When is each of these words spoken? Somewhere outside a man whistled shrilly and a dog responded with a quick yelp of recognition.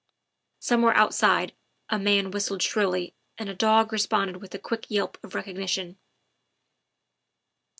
Somewhere 0.59 0.95
outside 0.97 1.53
a 1.91 1.99
man 1.99 2.31
whistled 2.31 2.63
shrilly 2.63 3.13
and 3.37 3.49
a 3.49 3.53
dog 3.53 3.93
responded 3.93 4.37
with 4.37 4.55
a 4.55 4.57
quick 4.57 4.89
yelp 4.89 5.19
of 5.23 5.35
recognition. 5.35 5.99